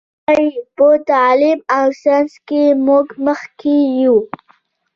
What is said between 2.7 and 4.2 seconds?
موږ مخکې یو.